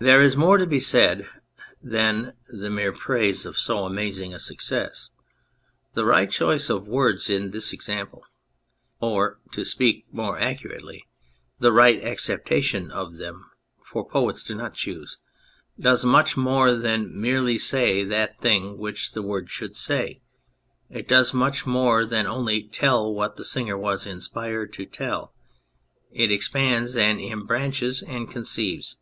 There 0.00 0.22
is 0.22 0.36
more 0.36 0.58
to 0.58 0.64
be 0.66 0.78
said 0.78 1.28
than 1.82 2.34
the 2.48 2.70
mere 2.70 2.92
praise 2.92 3.44
of 3.44 3.58
so 3.58 3.84
amazing 3.84 4.32
a 4.32 4.38
success; 4.38 5.10
the 5.94 6.04
right 6.04 6.30
choice 6.30 6.70
of 6.70 6.86
words 6.86 7.28
in 7.28 7.50
this 7.50 7.72
example, 7.72 8.24
or 9.00 9.40
(to 9.50 9.64
speak 9.64 10.06
more 10.12 10.38
accurately) 10.38 11.08
the 11.58 11.72
right 11.72 12.00
acceptation 12.04 12.92
of 12.92 13.16
them 13.16 13.50
for 13.84 14.08
poets 14.08 14.44
do 14.44 14.54
not 14.54 14.74
choose 14.76 15.18
does 15.80 16.04
much 16.04 16.36
more 16.36 16.74
than 16.74 17.20
merely 17.20 17.58
say 17.58 18.04
that 18.04 18.38
thing 18.38 18.78
which 18.78 19.10
such 19.10 19.24
words 19.24 19.50
should 19.50 19.74
say. 19.74 20.20
It 20.88 21.08
does 21.08 21.34
much 21.34 21.66
more 21.66 22.06
than 22.06 22.24
only 22.24 22.62
tell 22.62 23.12
what 23.12 23.34
the 23.34 23.44
singer 23.44 23.76
was 23.76 24.06
inspired 24.06 24.72
to 24.74 24.86
tell. 24.86 25.34
It 26.12 26.30
expands, 26.30 26.96
and 26.96 27.18
embranches 27.18 28.04
and 28.06 28.30
conceives. 28.30 28.96